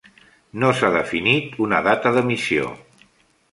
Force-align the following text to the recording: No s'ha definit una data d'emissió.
No 0.63 0.71
s'ha 0.79 0.89
definit 0.95 1.61
una 1.67 1.83
data 1.91 2.15
d'emissió. 2.19 2.75